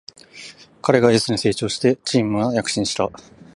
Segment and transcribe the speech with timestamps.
[0.81, 3.11] 彼がエースに成長してチームは躍進した